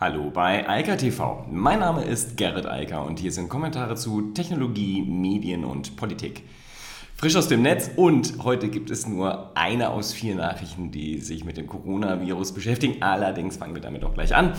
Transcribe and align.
Hallo 0.00 0.30
bei 0.30 0.66
Eika 0.66 0.96
TV. 0.96 1.44
Mein 1.50 1.80
Name 1.80 2.04
ist 2.04 2.38
Gerrit 2.38 2.64
Eiker 2.64 3.04
und 3.04 3.18
hier 3.18 3.30
sind 3.32 3.50
Kommentare 3.50 3.96
zu 3.96 4.32
Technologie, 4.32 5.02
Medien 5.02 5.62
und 5.62 5.96
Politik. 5.96 6.44
Frisch 7.16 7.36
aus 7.36 7.48
dem 7.48 7.60
Netz 7.60 7.90
und 7.96 8.42
heute 8.42 8.70
gibt 8.70 8.88
es 8.88 9.06
nur 9.06 9.54
eine 9.54 9.90
aus 9.90 10.14
vier 10.14 10.36
Nachrichten, 10.36 10.90
die 10.90 11.18
sich 11.18 11.44
mit 11.44 11.58
dem 11.58 11.66
Coronavirus 11.66 12.54
beschäftigen. 12.54 13.02
Allerdings 13.02 13.58
fangen 13.58 13.74
wir 13.74 13.82
damit 13.82 14.02
auch 14.02 14.14
gleich 14.14 14.34
an, 14.34 14.54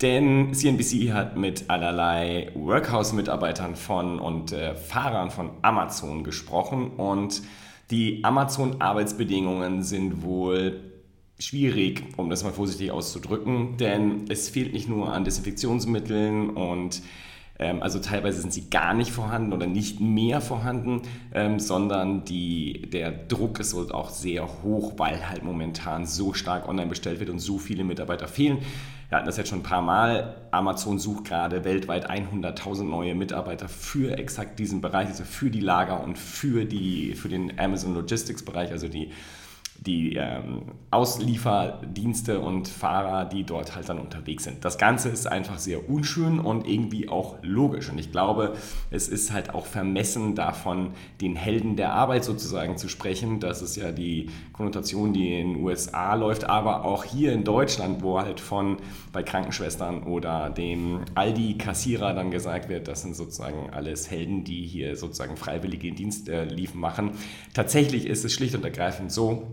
denn 0.00 0.54
CNBC 0.54 1.12
hat 1.12 1.36
mit 1.36 1.68
allerlei 1.70 2.52
Workhouse-Mitarbeitern 2.54 3.74
von 3.74 4.20
und 4.20 4.52
äh, 4.52 4.76
Fahrern 4.76 5.32
von 5.32 5.50
Amazon 5.62 6.22
gesprochen 6.22 6.92
und 6.92 7.42
die 7.90 8.22
Amazon-Arbeitsbedingungen 8.22 9.82
sind 9.82 10.22
wohl 10.22 10.93
schwierig, 11.38 12.04
um 12.16 12.30
das 12.30 12.44
mal 12.44 12.52
vorsichtig 12.52 12.90
auszudrücken, 12.90 13.76
denn 13.76 14.26
es 14.28 14.48
fehlt 14.48 14.72
nicht 14.72 14.88
nur 14.88 15.12
an 15.12 15.24
Desinfektionsmitteln 15.24 16.50
und 16.50 17.02
ähm, 17.58 17.82
also 17.82 17.98
teilweise 18.00 18.40
sind 18.40 18.52
sie 18.52 18.68
gar 18.68 18.94
nicht 18.94 19.12
vorhanden 19.12 19.52
oder 19.52 19.66
nicht 19.66 20.00
mehr 20.00 20.40
vorhanden, 20.40 21.02
ähm, 21.32 21.60
sondern 21.60 22.24
die, 22.24 22.82
der 22.90 23.10
Druck 23.10 23.60
ist 23.60 23.74
auch 23.74 24.10
sehr 24.10 24.62
hoch, 24.62 24.94
weil 24.96 25.28
halt 25.28 25.44
momentan 25.44 26.06
so 26.06 26.34
stark 26.34 26.68
online 26.68 26.88
bestellt 26.88 27.20
wird 27.20 27.30
und 27.30 27.38
so 27.38 27.58
viele 27.58 27.84
Mitarbeiter 27.84 28.26
fehlen. 28.26 28.58
Wir 29.08 29.18
hatten 29.18 29.26
das 29.26 29.36
jetzt 29.36 29.50
schon 29.50 29.60
ein 29.60 29.64
paar 29.64 29.82
Mal. 29.82 30.34
Amazon 30.50 30.98
sucht 30.98 31.26
gerade 31.26 31.64
weltweit 31.64 32.10
100.000 32.10 32.84
neue 32.84 33.14
Mitarbeiter 33.14 33.68
für 33.68 34.18
exakt 34.18 34.58
diesen 34.58 34.80
Bereich, 34.80 35.08
also 35.08 35.22
für 35.24 35.50
die 35.50 35.60
Lager 35.60 36.02
und 36.02 36.18
für, 36.18 36.64
die, 36.64 37.14
für 37.14 37.28
den 37.28 37.58
Amazon 37.58 37.94
Logistics 37.94 38.44
Bereich, 38.44 38.72
also 38.72 38.88
die 38.88 39.12
die 39.80 40.16
ähm, 40.16 40.62
Auslieferdienste 40.90 42.40
und 42.40 42.68
Fahrer, 42.68 43.24
die 43.24 43.44
dort 43.44 43.74
halt 43.74 43.88
dann 43.88 43.98
unterwegs 43.98 44.44
sind. 44.44 44.64
Das 44.64 44.78
Ganze 44.78 45.08
ist 45.08 45.26
einfach 45.26 45.58
sehr 45.58 45.90
unschön 45.90 46.38
und 46.38 46.66
irgendwie 46.66 47.08
auch 47.08 47.36
logisch. 47.42 47.90
Und 47.90 47.98
ich 47.98 48.12
glaube, 48.12 48.54
es 48.90 49.08
ist 49.08 49.32
halt 49.32 49.52
auch 49.54 49.66
vermessen 49.66 50.34
davon, 50.34 50.90
den 51.20 51.36
Helden 51.36 51.76
der 51.76 51.92
Arbeit 51.92 52.24
sozusagen 52.24 52.76
zu 52.78 52.88
sprechen. 52.88 53.40
Das 53.40 53.60
ist 53.60 53.76
ja 53.76 53.92
die 53.92 54.30
Konnotation, 54.52 55.12
die 55.12 55.40
in 55.40 55.54
den 55.54 55.64
USA 55.64 56.14
läuft, 56.14 56.44
aber 56.44 56.84
auch 56.84 57.04
hier 57.04 57.32
in 57.32 57.44
Deutschland, 57.44 58.02
wo 58.02 58.20
halt 58.20 58.40
von 58.40 58.78
bei 59.12 59.22
Krankenschwestern 59.22 60.04
oder 60.04 60.50
dem 60.50 61.00
Aldi-Kassierer 61.14 62.14
dann 62.14 62.30
gesagt 62.30 62.68
wird, 62.68 62.88
das 62.88 63.02
sind 63.02 63.16
sozusagen 63.16 63.70
alles 63.70 64.10
Helden, 64.10 64.44
die 64.44 64.66
hier 64.66 64.96
sozusagen 64.96 65.36
freiwillige 65.36 65.92
Dienst 65.92 66.28
äh, 66.28 66.46
machen. 66.74 67.12
Tatsächlich 67.52 68.06
ist 68.06 68.24
es 68.24 68.32
schlicht 68.32 68.54
und 68.54 68.64
ergreifend 68.64 69.12
so, 69.12 69.48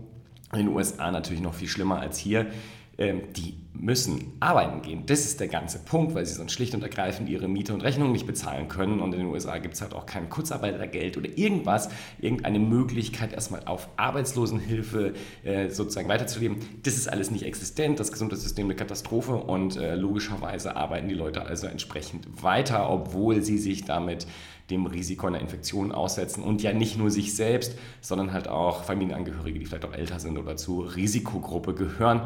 in 0.52 0.66
den 0.66 0.68
USA 0.68 1.10
natürlich 1.10 1.42
noch 1.42 1.54
viel 1.54 1.68
schlimmer 1.68 2.00
als 2.00 2.18
hier, 2.18 2.46
die 2.98 3.56
müssen 3.74 4.32
arbeiten 4.38 4.82
gehen. 4.82 5.06
Das 5.06 5.24
ist 5.24 5.40
der 5.40 5.48
ganze 5.48 5.78
Punkt, 5.78 6.14
weil 6.14 6.26
sie 6.26 6.34
sonst 6.34 6.52
schlicht 6.52 6.74
und 6.74 6.82
ergreifend 6.82 7.28
ihre 7.28 7.48
Miete 7.48 7.72
und 7.72 7.80
Rechnungen 7.80 8.12
nicht 8.12 8.26
bezahlen 8.26 8.68
können. 8.68 9.00
Und 9.00 9.12
in 9.12 9.20
den 9.20 9.28
USA 9.28 9.58
gibt 9.58 9.74
es 9.74 9.80
halt 9.80 9.94
auch 9.94 10.06
kein 10.06 10.28
Kurzarbeitergeld 10.28 11.16
oder 11.16 11.28
irgendwas, 11.36 11.88
irgendeine 12.20 12.58
Möglichkeit, 12.58 13.32
erstmal 13.32 13.64
auf 13.64 13.88
Arbeitslosenhilfe 13.96 15.14
äh, 15.42 15.68
sozusagen 15.70 16.08
weiterzuleben. 16.08 16.58
Das 16.82 16.96
ist 16.96 17.08
alles 17.08 17.30
nicht 17.30 17.44
existent. 17.44 17.98
Das 17.98 18.12
Gesundheitssystem 18.12 18.66
eine 18.66 18.76
Katastrophe 18.76 19.34
und 19.34 19.76
äh, 19.76 19.94
logischerweise 19.94 20.76
arbeiten 20.76 21.08
die 21.08 21.14
Leute 21.14 21.44
also 21.44 21.66
entsprechend 21.66 22.42
weiter, 22.42 22.90
obwohl 22.90 23.42
sie 23.42 23.58
sich 23.58 23.84
damit 23.84 24.26
dem 24.70 24.86
Risiko 24.86 25.26
einer 25.26 25.40
Infektion 25.40 25.92
aussetzen 25.92 26.42
und 26.42 26.62
ja 26.62 26.72
nicht 26.72 26.98
nur 26.98 27.10
sich 27.10 27.34
selbst, 27.34 27.76
sondern 28.00 28.32
halt 28.32 28.48
auch 28.48 28.84
Familienangehörige, 28.84 29.58
die 29.58 29.66
vielleicht 29.66 29.84
auch 29.84 29.92
älter 29.92 30.20
sind 30.20 30.38
oder 30.38 30.56
zur 30.56 30.94
Risikogruppe 30.94 31.74
gehören 31.74 32.22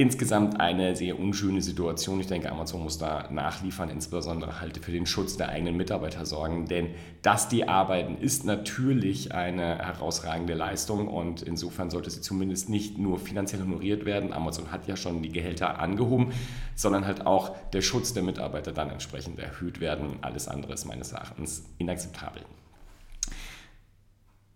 insgesamt 0.00 0.58
eine 0.58 0.96
sehr 0.96 1.18
unschöne 1.18 1.60
Situation. 1.60 2.20
Ich 2.20 2.26
denke, 2.26 2.50
Amazon 2.50 2.82
muss 2.82 2.96
da 2.96 3.28
nachliefern, 3.30 3.90
insbesondere 3.90 4.58
halt 4.58 4.78
für 4.82 4.92
den 4.92 5.04
Schutz 5.04 5.36
der 5.36 5.50
eigenen 5.50 5.76
Mitarbeiter 5.76 6.24
sorgen. 6.24 6.64
Denn 6.64 6.88
dass 7.20 7.50
die 7.50 7.68
arbeiten, 7.68 8.16
ist 8.16 8.46
natürlich 8.46 9.34
eine 9.34 9.76
herausragende 9.76 10.54
Leistung 10.54 11.06
und 11.06 11.42
insofern 11.42 11.90
sollte 11.90 12.08
sie 12.08 12.22
zumindest 12.22 12.70
nicht 12.70 12.96
nur 12.96 13.18
finanziell 13.18 13.60
honoriert 13.60 14.06
werden. 14.06 14.32
Amazon 14.32 14.72
hat 14.72 14.88
ja 14.88 14.96
schon 14.96 15.20
die 15.20 15.32
Gehälter 15.32 15.78
angehoben, 15.78 16.32
sondern 16.74 17.04
halt 17.04 17.26
auch 17.26 17.54
der 17.74 17.82
Schutz 17.82 18.14
der 18.14 18.22
Mitarbeiter 18.22 18.72
dann 18.72 18.88
entsprechend 18.88 19.38
erhöht 19.38 19.82
werden. 19.82 20.16
Alles 20.22 20.48
andere 20.48 20.72
ist 20.72 20.86
meines 20.86 21.12
Erachtens 21.12 21.66
inakzeptabel. 21.76 22.40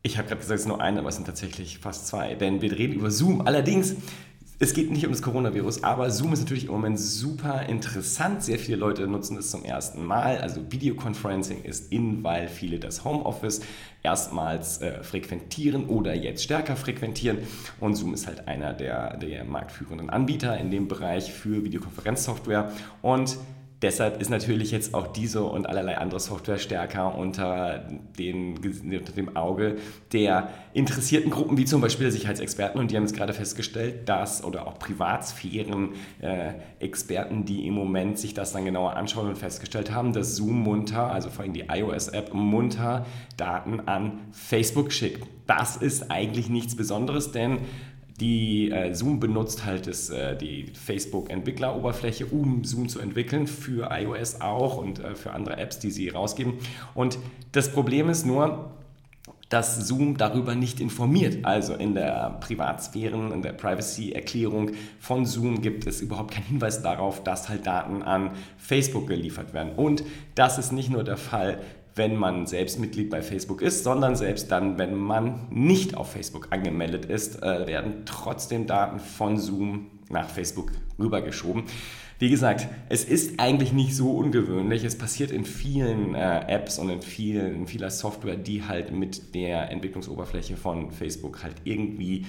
Ich 0.07 0.17
habe 0.17 0.29
gerade 0.29 0.41
gesagt, 0.41 0.57
es 0.57 0.63
ist 0.63 0.69
nur 0.69 0.81
eine, 0.81 1.01
aber 1.01 1.09
es 1.11 1.17
sind 1.17 1.27
tatsächlich 1.27 1.79
fast 1.79 2.07
zwei, 2.07 2.35
denn 2.35 2.63
wir 2.63 2.73
reden 2.73 2.95
über 2.95 3.11
Zoom. 3.11 3.43
Allerdings 3.47 3.97
es 4.65 4.73
geht 4.73 4.91
nicht 4.91 5.05
um 5.05 5.13
das 5.13 5.21
Coronavirus, 5.21 5.85
aber 5.85 6.11
Zoom 6.11 6.33
ist 6.33 6.41
natürlich 6.41 6.65
im 6.65 6.71
Moment 6.71 6.99
super 6.99 7.67
interessant. 7.69 8.43
Sehr 8.43 8.59
viele 8.59 8.79
Leute 8.79 9.07
nutzen 9.07 9.37
es 9.37 9.51
zum 9.51 9.63
ersten 9.63 10.03
Mal. 10.03 10.39
Also 10.39 10.73
Videoconferencing 10.73 11.63
ist 11.65 11.93
in, 11.93 12.25
weil 12.25 12.49
viele 12.49 12.79
das 12.79 13.05
Homeoffice 13.05 13.61
erstmals 14.03 14.81
äh, 14.81 15.03
frequentieren 15.03 15.85
oder 15.85 16.15
jetzt 16.15 16.43
stärker 16.43 16.77
frequentieren. 16.77 17.41
Und 17.79 17.97
Zoom 17.97 18.15
ist 18.15 18.27
halt 18.27 18.49
einer 18.49 18.73
der, 18.73 19.19
der 19.19 19.45
marktführenden 19.45 20.09
Anbieter 20.09 20.57
in 20.57 20.71
dem 20.71 20.89
Bereich 20.89 21.31
für 21.31 21.63
Videokonferenzsoftware. 21.63 22.73
Und 23.03 23.37
Deshalb 23.83 24.21
ist 24.21 24.31
natürlich 24.31 24.71
jetzt 24.71 24.95
auch 24.95 25.09
diese 25.09 25.43
und 25.45 25.69
allerlei 25.69 25.99
andere 25.99 26.19
Software 26.19 26.57
stärker 26.59 27.19
unter, 27.19 27.87
den, 28.19 28.57
unter 28.57 29.13
dem 29.13 29.37
Auge 29.37 29.77
der 30.13 30.49
interessierten 30.73 31.31
Gruppen, 31.31 31.59
wie 31.59 31.67
zum 31.67 31.83
Beispiel 31.83 32.05
der 32.05 32.13
Sicherheitsexperten. 32.13 32.81
Und 32.81 32.91
die 32.91 32.97
haben 32.97 33.03
jetzt 33.03 33.15
gerade 33.15 33.35
festgestellt, 33.35 34.09
dass, 34.09 34.43
oder 34.43 34.67
auch 34.67 34.79
Privatsphären-Experten, 34.79 37.43
äh, 37.43 37.45
die 37.45 37.67
im 37.67 37.75
Moment 37.75 38.19
sich 38.19 38.33
das 38.33 38.53
dann 38.53 38.65
genauer 38.65 38.97
anschauen 38.97 39.29
und 39.29 39.37
festgestellt 39.37 39.93
haben, 39.93 40.15
dass 40.15 40.37
Zoom 40.37 40.63
munter, 40.63 41.13
also 41.13 41.29
vor 41.29 41.43
allem 41.43 41.53
die 41.53 41.67
iOS-App, 41.69 42.33
munter 42.33 43.05
Daten 43.37 43.81
an 43.81 44.21
Facebook 44.33 44.93
schickt. 44.93 45.27
Das 45.47 45.77
ist 45.77 46.11
eigentlich 46.11 46.49
nichts 46.49 46.75
Besonderes, 46.75 47.33
denn 47.33 47.59
die 48.21 48.71
äh, 48.71 48.95
Zoom 48.95 49.19
benutzt 49.19 49.65
halt 49.65 49.87
das, 49.87 50.11
äh, 50.11 50.37
die 50.37 50.67
Facebook-Entwickleroberfläche, 50.67 52.27
um 52.27 52.65
Zoom 52.65 52.89
zu 52.89 53.01
entwickeln, 53.01 53.47
für 53.47 53.89
iOS 53.91 54.41
auch 54.41 54.77
und 54.77 55.01
äh, 55.01 55.15
für 55.15 55.33
andere 55.33 55.57
Apps, 55.57 55.81
die 55.81 55.91
sie 55.91 56.09
rausgeben. 56.11 56.55
Und 56.95 57.19
das 57.53 57.73
Problem 57.73 58.09
ist 58.09 58.25
nur, 58.25 58.71
dass 59.49 59.87
Zoom 59.87 60.17
darüber 60.17 60.55
nicht 60.55 60.81
informiert. 60.81 61.45
Also 61.45 61.75
in 61.75 61.95
der 61.95 62.39
Privatsphären, 62.41 63.33
in 63.33 63.43
der 63.43 63.53
Privacy-Erklärung 63.53 64.71
von 64.99 65.27
Zoom 65.27 65.61
gibt 65.61 65.87
es 65.87 66.01
überhaupt 66.01 66.35
keinen 66.35 66.47
Hinweis 66.47 66.83
darauf, 66.83 67.23
dass 67.23 67.49
halt 67.49 67.67
Daten 67.67 68.03
an 68.03 68.31
Facebook 68.57 69.07
geliefert 69.07 69.55
werden. 69.55 69.73
Und 69.77 70.05
das 70.35 70.59
ist 70.59 70.73
nicht 70.73 70.91
nur 70.91 71.05
der 71.05 71.17
Fall 71.17 71.61
wenn 71.97 72.17
man 72.17 72.47
selbst 72.47 72.79
Mitglied 72.79 73.11
bei 73.11 73.23
Facebook 73.23 73.63
ist, 73.63 73.85
sondern 73.85 74.17
selbst 74.17 74.51
dann, 74.51 74.79
wenn 74.79 74.95
man 74.95 75.47
nicht 75.51 75.97
auf 75.97 76.13
Facebook 76.13 76.49
angemeldet 76.51 77.05
ist, 77.05 77.43
äh, 77.43 77.67
werden 77.67 78.03
trotzdem 78.05 78.67
Daten 78.67 78.99
von 78.99 79.39
Zoom 79.39 79.87
nach 80.09 80.29
Facebook 80.29 80.73
rübergeschoben. 80.99 81.65
Wie 82.19 82.31
gesagt, 82.31 82.69
es 82.89 83.05
ist 83.05 83.41
eigentlich 83.41 83.73
nicht 83.73 83.97
so 83.97 84.13
ungewöhnlich. 84.13 84.85
Es 84.85 84.97
passiert 84.97 85.31
in 85.33 85.45
vielen 85.45 86.15
äh, 86.15 86.45
Apps 86.47 86.79
und 86.79 86.89
in, 86.89 87.03
vielen, 87.03 87.55
in 87.55 87.67
vieler 87.67 87.91
Software, 87.91 88.37
die 88.37 88.63
halt 88.63 88.93
mit 88.93 89.35
der 89.35 89.71
Entwicklungsoberfläche 89.71 90.57
von 90.57 90.93
Facebook 90.93 91.43
halt 91.43 91.57
irgendwie 91.65 92.27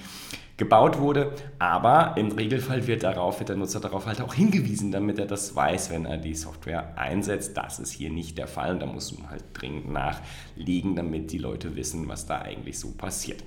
gebaut 0.56 0.98
wurde. 0.98 1.32
Aber 1.58 2.14
im 2.16 2.32
Regelfall 2.32 2.86
wird, 2.86 3.04
darauf, 3.04 3.38
wird 3.38 3.50
der 3.50 3.56
Nutzer 3.56 3.78
darauf 3.78 4.06
halt 4.06 4.20
auch 4.20 4.34
hingewiesen, 4.34 4.90
damit 4.90 5.18
er 5.18 5.26
das 5.26 5.54
weiß, 5.54 5.90
wenn 5.90 6.04
er 6.04 6.18
die 6.18 6.34
Software 6.34 6.98
einsetzt. 6.98 7.56
Das 7.56 7.78
ist 7.78 7.92
hier 7.92 8.10
nicht 8.10 8.38
der 8.38 8.48
Fall 8.48 8.72
und 8.72 8.80
da 8.80 8.86
muss 8.86 9.16
man 9.16 9.30
halt 9.30 9.44
dringend 9.52 9.90
nachlegen, 9.92 10.96
damit 10.96 11.30
die 11.30 11.38
Leute 11.38 11.76
wissen, 11.76 12.08
was 12.08 12.26
da 12.26 12.40
eigentlich 12.40 12.78
so 12.78 12.90
passiert. 12.90 13.44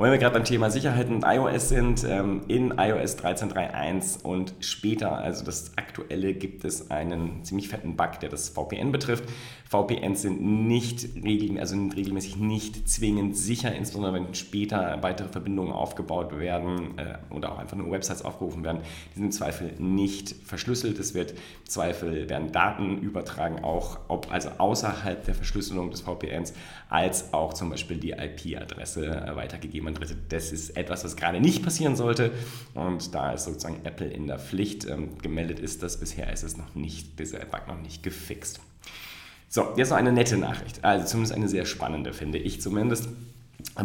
Wenn 0.00 0.12
wir 0.12 0.18
gerade 0.18 0.34
beim 0.34 0.44
Thema 0.44 0.70
Sicherheit 0.70 1.08
und 1.08 1.24
iOS 1.26 1.70
sind, 1.70 2.04
ähm, 2.08 2.42
in 2.46 2.70
iOS 2.78 3.18
13.3.1 3.18 4.22
und 4.22 4.54
später, 4.60 5.18
also 5.18 5.44
das 5.44 5.76
aktuelle, 5.76 6.34
gibt 6.34 6.64
es 6.64 6.92
einen 6.92 7.42
ziemlich 7.42 7.68
fetten 7.68 7.96
Bug, 7.96 8.20
der 8.20 8.28
das 8.28 8.48
VPN 8.50 8.92
betrifft. 8.92 9.24
VPNs 9.68 10.22
sind 10.22 10.40
nicht 10.40 11.16
regelmäßig, 11.16 11.60
also 11.60 11.76
regelmäßig 11.96 12.36
nicht 12.36 12.88
zwingend 12.88 13.36
sicher, 13.36 13.74
insbesondere 13.74 14.14
wenn 14.14 14.34
später 14.34 14.98
weitere 15.02 15.26
Verbindungen 15.28 15.72
aufgebaut 15.72 16.38
werden 16.38 16.96
äh, 16.96 17.18
oder 17.34 17.50
auch 17.50 17.58
einfach 17.58 17.76
nur 17.76 17.90
Websites 17.90 18.24
aufgerufen 18.24 18.62
werden. 18.62 18.82
Die 19.10 19.14
sind 19.16 19.24
im 19.24 19.32
Zweifel 19.32 19.72
nicht 19.78 20.32
verschlüsselt. 20.44 21.00
Es 21.00 21.12
wird 21.14 21.34
Zweifel 21.66 22.30
werden 22.30 22.52
Daten 22.52 22.98
übertragen, 22.98 23.64
auch 23.64 23.98
ob, 24.06 24.32
also 24.32 24.50
außerhalb 24.58 25.24
der 25.24 25.34
Verschlüsselung 25.34 25.90
des 25.90 26.02
VPNs, 26.02 26.54
als 26.88 27.34
auch 27.34 27.52
zum 27.52 27.70
Beispiel 27.70 27.96
die 27.96 28.12
IP-Adresse 28.12 29.32
weitergegeben 29.34 29.87
an 29.88 29.94
Dritte. 29.94 30.16
Das 30.28 30.52
ist 30.52 30.76
etwas, 30.76 31.04
was 31.04 31.16
gerade 31.16 31.40
nicht 31.40 31.62
passieren 31.62 31.96
sollte. 31.96 32.30
Und 32.74 33.14
da 33.14 33.32
ist 33.32 33.44
sozusagen 33.44 33.84
Apple 33.84 34.08
in 34.08 34.26
der 34.26 34.38
Pflicht 34.38 34.86
ähm, 34.86 35.18
gemeldet 35.18 35.58
ist, 35.58 35.82
dass 35.82 35.98
bisher 35.98 36.32
ist 36.32 36.42
es 36.42 36.56
noch 36.56 36.74
nicht, 36.74 37.18
dieser 37.18 37.38
Bug 37.40 37.66
noch 37.66 37.80
nicht 37.80 38.02
gefixt. 38.02 38.60
So, 39.48 39.72
jetzt 39.76 39.90
noch 39.90 39.96
eine 39.96 40.12
nette 40.12 40.36
Nachricht. 40.36 40.84
Also 40.84 41.06
zumindest 41.06 41.34
eine 41.34 41.48
sehr 41.48 41.64
spannende, 41.64 42.12
finde 42.12 42.38
ich 42.38 42.60
zumindest. 42.60 43.08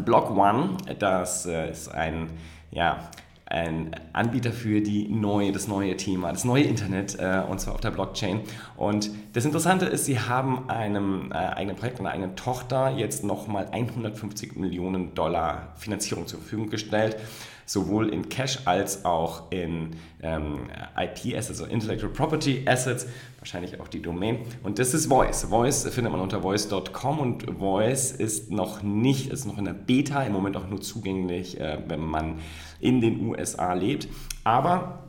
Block 0.06 0.30
One, 0.32 0.78
das 1.00 1.46
äh, 1.46 1.72
ist 1.72 1.90
ein 1.90 2.30
ja, 2.74 3.10
ein 3.46 3.92
Anbieter 4.14 4.52
für 4.52 4.82
die 4.82 5.08
neue, 5.08 5.52
das 5.52 5.68
neue 5.68 5.96
Thema, 5.98 6.32
das 6.32 6.46
neue 6.46 6.64
Internet, 6.64 7.18
äh, 7.20 7.42
und 7.48 7.60
zwar 7.60 7.76
auf 7.76 7.82
der 7.82 7.92
Blockchain. 7.92 8.42
Und 8.78 9.12
das 9.34 9.46
Interessante 9.46 9.86
ist, 9.86 10.06
sie 10.06 10.20
haben 10.20 10.70
einem 10.70 11.32
äh, 11.32 11.36
eigenen 11.36 11.76
Projekt, 11.76 12.00
einer 12.00 12.12
eigenen 12.12 12.36
Tochter 12.36 12.96
jetzt 12.98 13.24
nochmal 13.24 13.68
150 13.72 14.56
Millionen 14.56 15.14
Dollar 15.14 15.74
Finanzierung 15.78 16.28
zur 16.28 16.40
Verfügung 16.40 16.70
gestellt 16.70 17.18
sowohl 17.66 18.10
in 18.10 18.30
Cash 18.30 18.60
als 18.66 19.06
auch 19.06 19.52
in 19.52 19.92
ähm, 20.22 20.70
IP-Assets, 20.98 21.62
also 21.62 21.66
Intellectual 21.66 22.12
Property 22.12 22.64
Assets, 22.66 23.08
wahrscheinlich 23.44 23.78
auch 23.82 23.90
die 23.90 24.02
Domain. 24.02 24.38
Und 24.64 24.80
das 24.80 24.94
ist 24.94 25.08
Voice. 25.08 25.44
Voice 25.50 25.84
findet 25.90 26.14
man 26.14 26.22
unter 26.22 26.42
voice.com 26.42 27.20
und 27.20 27.60
Voice 27.60 28.12
ist 28.12 28.52
noch 28.52 28.82
nicht, 28.84 29.32
ist 29.32 29.46
noch 29.46 29.58
in 29.58 29.66
der 29.66 29.74
Beta, 29.74 30.24
im 30.24 30.32
Moment 30.32 30.56
auch 30.56 30.70
nur 30.70 30.80
zugänglich, 30.80 31.60
äh, 31.60 31.78
wenn 31.86 32.00
man 32.00 32.40
in 32.80 33.02
den 33.02 33.28
USA 33.28 33.74
lebt. 33.74 34.08
Aber 34.46 35.00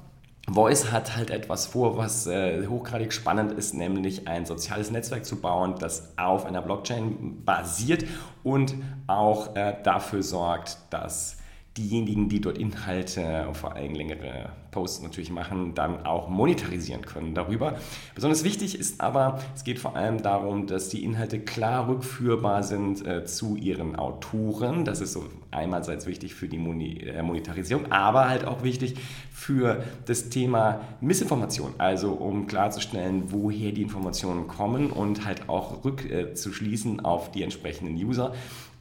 Voice 0.51 0.91
hat 0.91 1.17
halt 1.17 1.31
etwas 1.31 1.67
vor, 1.67 1.97
was 1.97 2.27
äh, 2.27 2.67
hochgradig 2.67 3.13
spannend 3.13 3.53
ist, 3.53 3.73
nämlich 3.73 4.27
ein 4.27 4.47
soziales 4.47 4.91
Netzwerk 4.91 5.25
zu 5.25 5.41
bauen, 5.41 5.77
das 5.79 6.13
auf 6.19 6.45
einer 6.45 6.61
Blockchain 6.61 7.45
basiert 7.45 8.05
und 8.43 8.75
auch 9.07 9.55
äh, 9.55 9.77
dafür 9.85 10.25
sorgt, 10.25 10.79
dass 10.91 11.37
diejenigen, 11.77 12.29
die 12.29 12.41
dort 12.41 12.59
Inhalte, 12.59 13.49
vor 13.53 13.75
allem 13.75 13.95
längere 13.95 14.51
Posts 14.71 15.03
natürlich 15.03 15.31
machen, 15.31 15.75
dann 15.75 16.05
auch 16.07 16.29
monetarisieren 16.29 17.03
können 17.03 17.35
darüber. 17.35 17.77
Besonders 18.15 18.45
wichtig 18.45 18.79
ist 18.79 19.01
aber, 19.01 19.41
es 19.55 19.65
geht 19.65 19.79
vor 19.79 19.97
allem 19.97 20.23
darum, 20.23 20.67
dass 20.67 20.89
die 20.89 21.05
Inhalte 21.05 21.41
klar 21.41 21.89
rückführbar 21.89 22.63
sind 22.63 23.05
äh, 23.07 23.25
zu 23.25 23.57
ihren 23.57 23.97
Autoren. 23.97 24.85
Das 24.85 25.01
ist 25.01 25.13
so 25.13 25.25
einerseits 25.51 26.07
wichtig 26.07 26.35
für 26.35 26.49
die 26.49 26.59
Moni 26.59 26.99
äh, 26.99 27.23
Monetarisierung, 27.23 27.91
aber 27.91 28.29
halt 28.29 28.45
auch 28.47 28.63
wichtig 28.63 28.97
für 29.33 29.83
das 30.07 30.29
Thema 30.29 30.81
Missinformation. 31.01 31.75
Also 31.79 32.13
um 32.13 32.47
klarzustellen, 32.47 33.33
woher 33.33 33.73
die 33.73 33.83
Informationen 33.83 34.47
kommen 34.47 34.91
und 34.91 35.25
halt 35.25 35.49
auch 35.49 35.85
rückzuschließen 35.85 36.99
äh, 36.99 37.03
auf 37.03 37.33
die 37.33 37.43
entsprechenden 37.43 37.95
User. 37.97 38.33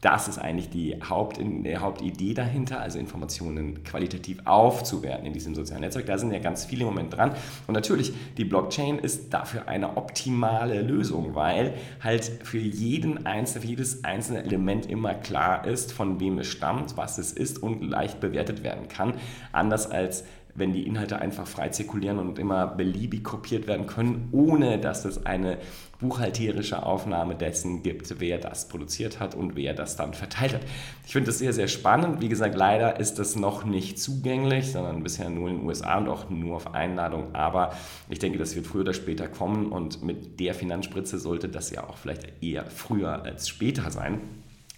Das 0.04 0.28
ist 0.28 0.38
eigentlich 0.38 0.70
die, 0.70 0.98
Haupt, 1.02 1.40
die 1.40 1.78
Hauptidee 1.78 2.34
dahinter, 2.34 2.82
also 2.82 3.00
Informationen 3.00 3.86
qualitativ 3.86 4.40
aufzuwerten 4.44 5.26
in 5.26 5.32
diesem 5.32 5.56
sozialen 5.56 5.80
Netzwerk. 5.80 6.08
Da 6.08 6.18
sind 6.18 6.34
ja 6.34 6.40
ganz 6.40 6.66
viele 6.66 6.82
im 6.82 6.88
Moment 6.88 7.16
dran. 7.16 7.32
Und 7.68 7.74
natürlich, 7.74 8.12
die 8.36 8.44
Blockchain 8.44 9.00
ist 9.00 9.34
dafür 9.34 9.70
eine 9.70 9.96
optimale 9.96 10.82
Lösung, 10.82 11.36
weil 11.36 11.76
halt 12.02 12.26
für 12.44 12.58
jeden 12.58 13.26
einzelnen, 13.26 13.62
für 13.62 13.70
jedes 13.70 14.04
einzelne 14.04 14.44
Element 14.44 14.88
immer 14.88 15.14
klar 15.14 15.66
ist, 15.66 15.94
von 15.94 16.20
wem 16.20 16.38
es 16.40 16.48
stammt, 16.48 16.98
was 16.98 17.18
es 17.18 17.32
ist 17.32 17.64
und 17.64 17.82
leicht 17.82 18.20
bewertet 18.20 18.62
werden 18.62 18.90
kann. 18.90 19.14
Anders 19.54 19.90
als 19.90 20.26
wenn 20.56 20.74
die 20.74 20.86
Inhalte 20.86 21.20
einfach 21.20 21.48
frei 21.48 21.70
zirkulieren 21.70 22.20
und 22.20 22.38
immer 22.38 22.68
beliebig 22.68 23.24
kopiert 23.24 23.68
werden 23.68 23.88
können, 23.88 24.30
ohne 24.32 24.78
dass 24.80 25.06
es 25.06 25.26
eine 25.26 25.58
buchhalterische 26.00 26.84
Aufnahme 26.84 27.36
dessen 27.36 27.82
gibt, 27.82 28.20
wer 28.20 28.38
das 28.38 28.68
produziert 28.68 29.20
hat 29.20 29.36
und 29.36 29.56
wer 29.56 29.74
das 29.74 29.96
dann 29.96 30.14
verteilt 30.14 30.54
hat. 30.54 30.62
Ich 31.06 31.14
finde 31.14 31.28
das 31.28 31.40
sehr, 31.40 31.54
sehr 31.54 31.68
spannend. 31.68 32.22
Wie 32.22 32.30
gesagt, 32.30 32.56
leider 32.56 33.00
ist 33.00 33.20
das 33.20 33.36
noch 33.36 33.64
nicht 33.64 34.00
zugänglich, 34.00 34.72
sondern 34.72 35.02
bisher 35.02 35.30
nur 35.30 35.50
in 35.50 35.60
den 35.60 35.66
USA 35.66 35.98
und 35.98 36.10
auch 36.10 36.30
nur 36.30 36.58
auf 36.58 36.74
Einladung. 36.76 37.34
Aber 37.34 37.74
ich 38.10 38.20
denke, 38.20 38.38
das 38.38 38.56
wird 38.56 38.68
früher 38.68 38.82
oder 38.82 38.94
später 38.94 39.28
kommen 39.28 39.72
und 39.72 40.04
mit 40.04 40.40
der 40.40 40.54
Finanzspritze 40.54 41.18
sollte 41.18 41.50
das 41.50 41.72
ja 41.72 41.88
auch 41.88 41.98
vielleicht 41.98 42.44
eher 42.44 42.66
früher 42.66 43.24
als 43.24 43.48
später 43.48 43.90
sein. 43.90 44.22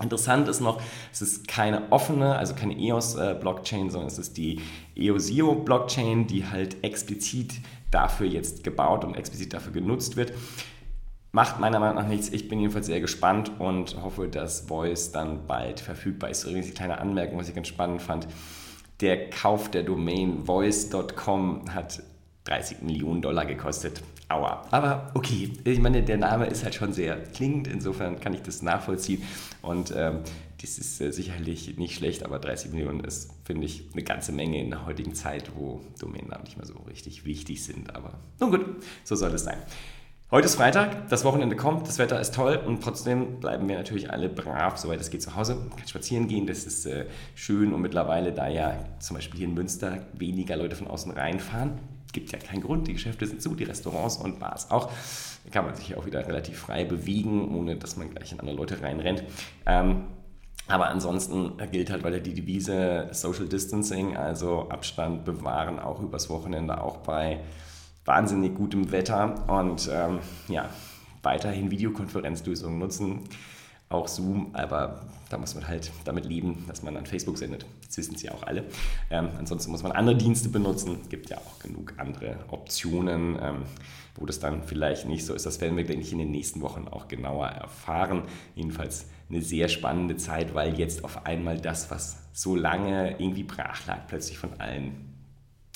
Interessant 0.01 0.49
ist 0.49 0.59
noch, 0.59 0.81
es 1.13 1.21
ist 1.21 1.47
keine 1.47 1.91
offene, 1.91 2.35
also 2.35 2.53
keine 2.53 2.77
EOS-Blockchain, 2.77 3.89
sondern 3.89 4.07
es 4.07 4.17
ist 4.17 4.35
die 4.35 4.59
EOSIO-Blockchain, 4.95 6.27
die 6.27 6.45
halt 6.45 6.83
explizit 6.83 7.53
dafür 7.91 8.27
jetzt 8.27 8.65
gebaut 8.65 9.05
und 9.05 9.15
explizit 9.15 9.53
dafür 9.53 9.71
genutzt 9.71 10.17
wird. 10.17 10.33
Macht 11.31 11.59
meiner 11.59 11.79
Meinung 11.79 11.95
nach 11.95 12.07
nichts. 12.07 12.29
Ich 12.29 12.49
bin 12.49 12.59
jedenfalls 12.59 12.87
sehr 12.87 12.99
gespannt 12.99 13.51
und 13.59 14.01
hoffe, 14.01 14.27
dass 14.27 14.61
Voice 14.61 15.11
dann 15.11 15.47
bald 15.47 15.79
verfügbar 15.79 16.29
ist. 16.29 16.43
Übrigens 16.43 16.67
eine 16.67 16.75
kleine 16.75 16.97
Anmerkung, 16.99 17.37
was 17.37 17.47
ich 17.47 17.55
ganz 17.55 17.67
spannend 17.67 18.01
fand. 18.01 18.27
Der 19.01 19.29
Kauf 19.29 19.71
der 19.71 19.83
Domain 19.83 20.45
voice.com 20.45 21.73
hat 21.73 22.03
30 22.45 22.81
Millionen 22.81 23.21
Dollar 23.21 23.45
gekostet. 23.45 24.01
Aua. 24.27 24.65
Aber 24.71 25.11
okay, 25.13 25.51
ich 25.63 25.79
meine, 25.79 26.01
der 26.01 26.17
Name 26.17 26.47
ist 26.47 26.63
halt 26.63 26.73
schon 26.73 26.93
sehr 26.93 27.15
klingend, 27.15 27.67
insofern 27.67 28.19
kann 28.19 28.33
ich 28.33 28.41
das 28.41 28.63
nachvollziehen. 28.63 29.21
Und 29.61 29.93
ähm, 29.95 30.21
das 30.61 30.79
ist 30.79 30.99
äh, 31.01 31.11
sicherlich 31.11 31.77
nicht 31.77 31.95
schlecht, 31.95 32.23
aber 32.23 32.39
30 32.39 32.71
Millionen 32.71 33.01
ist, 33.01 33.31
finde 33.43 33.65
ich, 33.65 33.83
eine 33.93 34.03
ganze 34.03 34.31
Menge 34.31 34.59
in 34.59 34.69
der 34.71 34.85
heutigen 34.85 35.13
Zeit, 35.13 35.51
wo 35.55 35.81
Domainnamen 35.99 36.43
nicht 36.43 36.57
mehr 36.57 36.65
so 36.65 36.75
richtig 36.87 37.25
wichtig 37.25 37.63
sind. 37.63 37.95
Aber 37.95 38.19
nun 38.39 38.51
gut, 38.51 38.65
so 39.03 39.15
soll 39.15 39.33
es 39.33 39.43
sein. 39.43 39.61
Heute 40.35 40.47
ist 40.47 40.55
Freitag, 40.55 41.07
das 41.07 41.23
Wochenende 41.23 41.55
kommt, 41.55 41.87
das 41.87 41.97
Wetter 41.97 42.19
ist 42.19 42.35
toll 42.35 42.59
und 42.67 42.83
trotzdem 42.83 43.39
bleiben 43.39 43.69
wir 43.69 43.77
natürlich 43.77 44.11
alle 44.11 44.27
brav, 44.27 44.75
soweit 44.75 44.99
es 44.99 45.09
geht, 45.09 45.21
zu 45.21 45.33
Hause. 45.33 45.55
Man 45.55 45.77
kann 45.77 45.87
spazieren 45.87 46.27
gehen, 46.27 46.45
das 46.45 46.65
ist 46.65 46.85
äh, 46.85 47.05
schön 47.35 47.71
und 47.73 47.81
mittlerweile, 47.81 48.33
da 48.33 48.49
ja 48.49 48.77
zum 48.99 49.15
Beispiel 49.15 49.37
hier 49.37 49.47
in 49.47 49.53
Münster 49.53 50.05
weniger 50.11 50.57
Leute 50.57 50.75
von 50.75 50.87
außen 50.87 51.13
reinfahren, 51.13 51.79
gibt 52.11 52.33
ja 52.33 52.37
keinen 52.37 52.59
Grund, 52.59 52.85
die 52.89 52.91
Geschäfte 52.91 53.25
sind 53.25 53.41
zu, 53.41 53.55
die 53.55 53.63
Restaurants 53.63 54.17
und 54.17 54.41
Bars 54.41 54.71
auch. 54.71 54.91
Da 55.45 55.51
kann 55.51 55.67
man 55.67 55.75
sich 55.75 55.95
auch 55.95 56.05
wieder 56.05 56.27
relativ 56.27 56.59
frei 56.59 56.83
bewegen, 56.83 57.55
ohne 57.55 57.77
dass 57.77 57.95
man 57.95 58.09
gleich 58.09 58.33
in 58.33 58.41
andere 58.41 58.57
Leute 58.57 58.81
reinrennt. 58.81 59.23
Ähm, 59.65 60.03
aber 60.67 60.89
ansonsten 60.89 61.53
gilt 61.71 61.89
halt 61.89 62.03
weiter 62.03 62.19
die 62.19 62.33
Devise 62.33 63.07
Social 63.11 63.47
Distancing, 63.47 64.17
also 64.17 64.67
Abstand 64.67 65.23
bewahren, 65.23 65.79
auch 65.79 66.01
übers 66.01 66.29
Wochenende, 66.29 66.81
auch 66.81 66.97
bei 66.97 67.39
wahnsinnig 68.05 68.55
gutem 68.55 68.91
Wetter 68.91 69.49
und 69.49 69.89
ähm, 69.91 70.19
ja, 70.47 70.69
weiterhin 71.23 71.71
Videokonferenzlösungen 71.71 72.79
nutzen 72.79 73.27
auch 73.89 74.07
Zoom, 74.07 74.49
aber 74.53 75.01
da 75.29 75.37
muss 75.37 75.53
man 75.55 75.67
halt 75.67 75.91
damit 76.05 76.25
leben, 76.25 76.65
dass 76.67 76.81
man 76.81 76.97
an 76.97 77.05
Facebook 77.05 77.37
sendet. 77.37 77.65
Das 77.85 77.97
wissen 77.97 78.15
Sie 78.15 78.29
auch 78.29 78.43
alle. 78.43 78.65
Ähm, 79.09 79.29
ansonsten 79.37 79.71
muss 79.71 79.83
man 79.83 79.91
andere 79.91 80.15
Dienste 80.15 80.49
benutzen. 80.49 80.97
Es 81.03 81.09
gibt 81.09 81.29
ja 81.29 81.37
auch 81.37 81.59
genug 81.59 81.93
andere 81.97 82.37
Optionen, 82.49 83.37
ähm, 83.41 83.63
wo 84.15 84.25
das 84.25 84.39
dann 84.39 84.63
vielleicht 84.63 85.07
nicht 85.07 85.25
so 85.25 85.33
ist. 85.33 85.45
Das 85.45 85.61
werden 85.61 85.77
wir, 85.77 85.83
denke 85.83 86.03
ich, 86.03 86.11
in 86.11 86.19
den 86.19 86.31
nächsten 86.31 86.61
Wochen 86.61 86.87
auch 86.87 87.07
genauer 87.07 87.47
erfahren. 87.47 88.23
Jedenfalls 88.55 89.07
eine 89.29 89.41
sehr 89.41 89.67
spannende 89.67 90.17
Zeit, 90.17 90.55
weil 90.55 90.79
jetzt 90.79 91.03
auf 91.03 91.25
einmal 91.25 91.59
das, 91.59 91.91
was 91.91 92.17
so 92.33 92.55
lange 92.55 93.19
irgendwie 93.19 93.43
brach 93.43 93.85
lag, 93.87 94.07
plötzlich 94.07 94.37
von 94.37 94.59
allen 94.59 95.14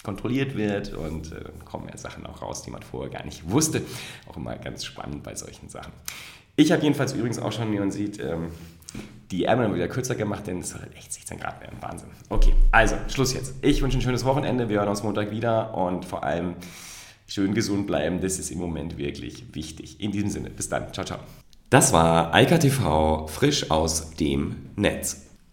kontrolliert 0.03 0.55
wird 0.55 0.93
und 0.93 1.31
äh, 1.31 1.43
kommen 1.65 1.89
ja 1.89 1.97
Sachen 1.97 2.25
auch 2.25 2.41
raus, 2.41 2.63
die 2.63 2.71
man 2.71 2.81
vorher 2.81 3.11
gar 3.11 3.25
nicht 3.25 3.49
wusste. 3.49 3.81
Auch 4.27 4.37
immer 4.37 4.55
ganz 4.55 4.85
spannend 4.85 5.23
bei 5.23 5.35
solchen 5.35 5.69
Sachen. 5.69 5.93
Ich 6.55 6.71
habe 6.71 6.81
jedenfalls 6.83 7.13
übrigens 7.13 7.39
auch 7.39 7.51
schon, 7.51 7.71
wie 7.71 7.79
man 7.79 7.91
sieht, 7.91 8.19
ähm, 8.19 8.49
die 9.31 9.45
Ärmel 9.45 9.73
wieder 9.73 9.87
kürzer 9.87 10.15
gemacht, 10.15 10.47
denn 10.47 10.59
es 10.59 10.71
soll 10.71 10.81
halt 10.81 10.95
echt 10.95 11.13
16 11.13 11.39
Grad 11.39 11.61
werden. 11.61 11.77
Wahnsinn. 11.81 12.09
Okay, 12.29 12.53
also 12.71 12.95
Schluss 13.07 13.33
jetzt. 13.33 13.53
Ich 13.61 13.81
wünsche 13.81 13.97
ein 13.97 14.01
schönes 14.01 14.25
Wochenende. 14.25 14.69
Wir 14.69 14.79
hören 14.79 14.89
uns 14.89 15.03
Montag 15.03 15.31
wieder 15.31 15.75
und 15.75 16.05
vor 16.05 16.23
allem 16.23 16.55
schön 17.27 17.53
gesund 17.53 17.87
bleiben. 17.87 18.21
Das 18.21 18.39
ist 18.39 18.51
im 18.51 18.57
Moment 18.57 18.97
wirklich 18.97 19.53
wichtig. 19.53 20.01
In 20.01 20.11
diesem 20.11 20.29
Sinne, 20.29 20.49
bis 20.49 20.67
dann. 20.67 20.91
Ciao, 20.93 21.05
ciao. 21.05 21.19
Das 21.69 21.93
war 21.93 22.33
Eika 22.33 22.57
TV 22.57 23.27
frisch 23.27 23.69
aus 23.69 24.11
dem 24.11 24.69
Netz. 24.75 25.28